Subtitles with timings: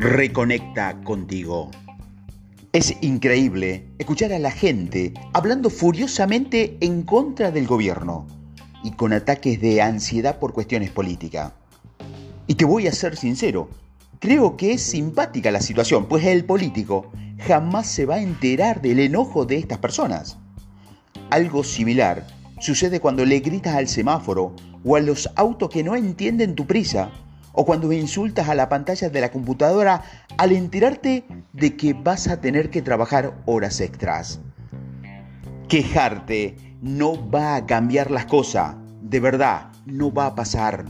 [0.00, 1.70] reconecta contigo.
[2.72, 8.26] Es increíble escuchar a la gente hablando furiosamente en contra del gobierno
[8.82, 11.52] y con ataques de ansiedad por cuestiones políticas.
[12.46, 13.68] Y te voy a ser sincero,
[14.20, 17.12] creo que es simpática la situación, pues el político
[17.46, 20.38] jamás se va a enterar del enojo de estas personas.
[21.28, 22.26] Algo similar
[22.58, 27.10] sucede cuando le gritas al semáforo o a los autos que no entienden tu prisa
[27.52, 30.02] o cuando insultas a la pantalla de la computadora
[30.36, 34.40] al enterarte de que vas a tener que trabajar horas extras.
[35.68, 40.84] Quejarte no va a cambiar las cosas, de verdad, no va a pasar.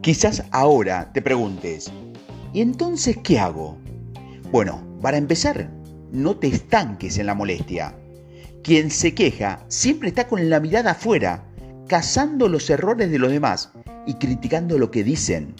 [0.00, 1.90] Quizás ahora te preguntes,
[2.52, 3.76] ¿y entonces qué hago?
[4.50, 5.70] Bueno, para empezar,
[6.12, 7.94] no te estanques en la molestia.
[8.62, 11.44] Quien se queja siempre está con la mirada afuera,
[11.88, 13.70] cazando los errores de los demás
[14.06, 15.54] y criticando lo que dicen.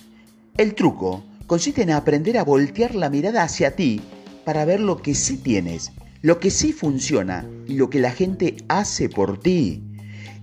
[0.57, 4.01] El truco consiste en aprender a voltear la mirada hacia ti
[4.45, 8.56] para ver lo que sí tienes, lo que sí funciona y lo que la gente
[8.68, 9.82] hace por ti.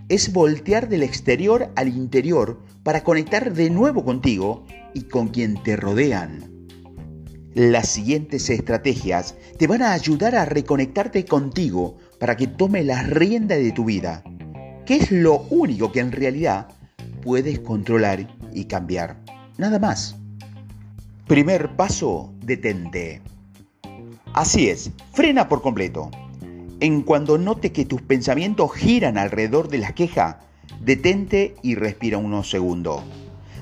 [0.10, 5.76] Es voltear del exterior al interior para conectar de nuevo contigo y con quien te
[5.76, 6.68] rodean.
[7.56, 13.56] Las siguientes estrategias te van a ayudar a reconectarte contigo para que tome la rienda
[13.56, 14.24] de tu vida,
[14.86, 16.68] que es lo único que en realidad
[17.24, 19.18] puedes controlar y cambiar.
[19.58, 20.18] Nada más.
[21.28, 23.22] Primer paso, detente.
[24.34, 26.12] Así es, frena por completo.
[26.80, 30.42] En cuando note que tus pensamientos giran alrededor de la queja,
[30.82, 33.04] detente y respira unos segundos.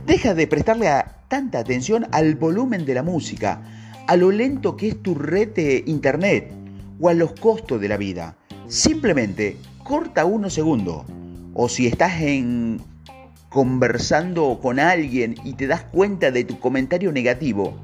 [0.08, 0.90] Deja de prestarle
[1.28, 3.62] tanta atención al volumen de la música,
[4.08, 6.52] a lo lento que es tu red de internet
[7.00, 8.36] o a los costos de la vida.
[8.68, 11.06] Simplemente corta unos segundos.
[11.54, 12.82] O si estás en
[13.52, 17.76] conversando con alguien y te das cuenta de tu comentario negativo,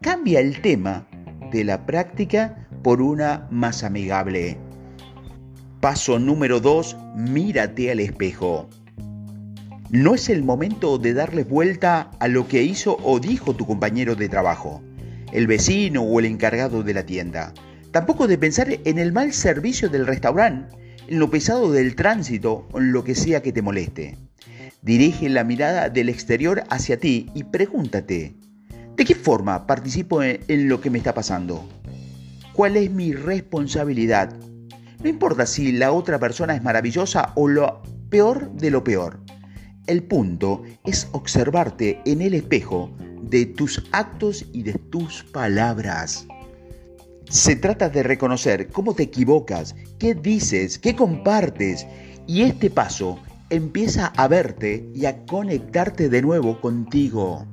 [0.00, 1.06] cambia el tema
[1.52, 4.58] de la práctica por una más amigable.
[5.80, 6.96] Paso número 2.
[7.14, 8.68] Mírate al espejo.
[9.90, 14.16] No es el momento de darle vuelta a lo que hizo o dijo tu compañero
[14.16, 14.82] de trabajo,
[15.32, 17.54] el vecino o el encargado de la tienda.
[17.92, 20.74] Tampoco de pensar en el mal servicio del restaurante,
[21.06, 24.18] en lo pesado del tránsito o en lo que sea que te moleste.
[24.84, 28.36] Dirige la mirada del exterior hacia ti y pregúntate,
[28.94, 31.66] ¿de qué forma participo en, lo que me está pasando?
[32.52, 34.36] ¿Cuál es mi responsabilidad?
[35.02, 39.20] No importa si la otra persona es maravillosa o lo peor de lo peor.
[39.86, 46.26] El punto es observarte en el espejo de tus actos y de tus palabras.
[47.30, 51.86] Se trata de reconocer cómo te equivocas, qué dices, qué compartes
[52.26, 53.18] y este paso
[53.54, 57.46] empieza a verte y a conectarte de nuevo contigo.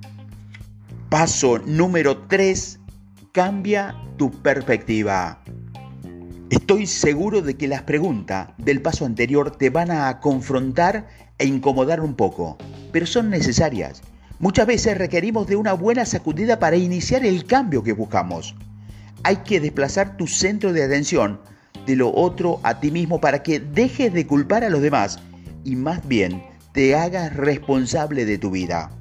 [1.09, 2.79] Paso número 3.
[3.31, 5.41] Cambia tu perspectiva.
[6.49, 11.07] Estoy seguro de que las preguntas del paso anterior te van a confrontar
[11.37, 12.57] e incomodar un poco,
[12.91, 14.01] pero son necesarias.
[14.39, 18.55] Muchas veces requerimos de una buena sacudida para iniciar el cambio que buscamos.
[19.23, 21.39] Hay que desplazar tu centro de atención
[21.85, 25.19] de lo otro a ti mismo para que dejes de culpar a los demás
[25.63, 28.91] y más bien te hagas responsable de tu vida.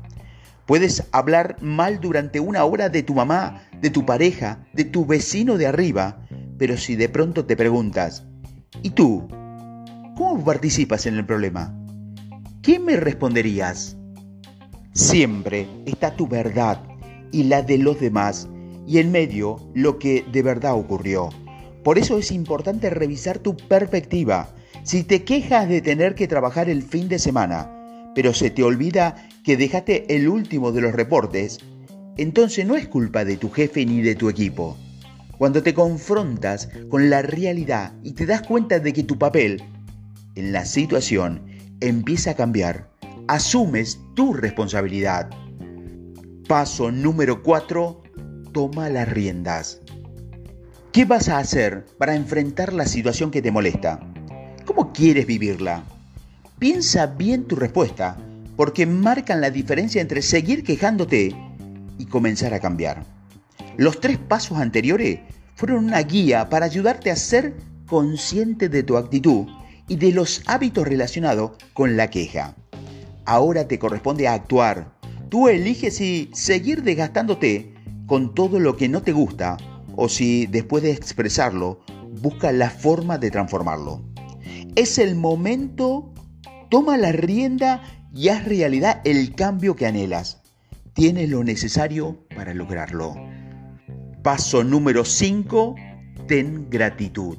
[0.66, 5.56] Puedes hablar mal durante una hora de tu mamá, de tu pareja, de tu vecino
[5.56, 6.26] de arriba,
[6.58, 8.24] pero si de pronto te preguntas,
[8.82, 9.26] ¿y tú?
[10.16, 11.74] ¿Cómo participas en el problema?
[12.62, 13.96] ¿Qué me responderías?
[14.92, 16.82] Siempre está tu verdad
[17.32, 18.48] y la de los demás
[18.86, 21.30] y en medio lo que de verdad ocurrió.
[21.82, 24.50] Por eso es importante revisar tu perspectiva
[24.82, 27.70] si te quejas de tener que trabajar el fin de semana,
[28.14, 31.58] pero se te olvida que dejaste el último de los reportes,
[32.16, 34.76] entonces no es culpa de tu jefe ni de tu equipo.
[35.38, 39.62] Cuando te confrontas con la realidad y te das cuenta de que tu papel
[40.34, 41.42] en la situación
[41.80, 42.90] empieza a cambiar,
[43.26, 45.30] asumes tu responsabilidad.
[46.46, 48.02] Paso número 4.
[48.52, 49.80] Toma las riendas.
[50.92, 54.09] ¿Qué vas a hacer para enfrentar la situación que te molesta?
[54.72, 55.82] ¿Cómo quieres vivirla?
[56.60, 58.16] Piensa bien tu respuesta,
[58.54, 61.34] porque marcan la diferencia entre seguir quejándote
[61.98, 63.02] y comenzar a cambiar.
[63.76, 65.18] Los tres pasos anteriores
[65.56, 67.56] fueron una guía para ayudarte a ser
[67.88, 69.48] consciente de tu actitud
[69.88, 72.54] y de los hábitos relacionados con la queja.
[73.24, 74.92] Ahora te corresponde actuar.
[75.30, 77.74] Tú eliges si seguir desgastándote
[78.06, 79.56] con todo lo que no te gusta
[79.96, 81.80] o si después de expresarlo
[82.22, 84.09] busca la forma de transformarlo.
[84.80, 86.10] Es el momento,
[86.70, 87.82] toma la rienda
[88.14, 90.40] y haz realidad el cambio que anhelas.
[90.94, 93.14] Tienes lo necesario para lograrlo.
[94.22, 95.74] Paso número 5,
[96.26, 97.36] ten gratitud.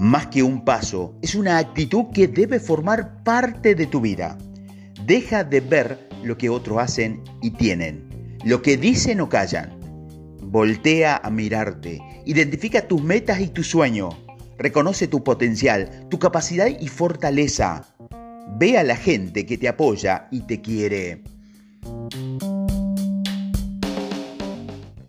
[0.00, 4.36] Más que un paso, es una actitud que debe formar parte de tu vida.
[5.06, 9.78] Deja de ver lo que otros hacen y tienen, lo que dicen o callan.
[10.42, 14.08] Voltea a mirarte, identifica tus metas y tu sueño,
[14.58, 17.84] reconoce tu potencial, tu capacidad y fortaleza.
[18.58, 21.37] Ve a la gente que te apoya y te quiere.